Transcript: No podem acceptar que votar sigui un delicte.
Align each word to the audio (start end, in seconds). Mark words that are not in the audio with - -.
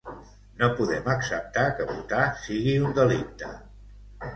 No 0.61 0.69
podem 0.79 1.11
acceptar 1.17 1.67
que 1.77 1.87
votar 1.93 2.25
sigui 2.49 2.77
un 2.89 3.01
delicte. 3.05 3.57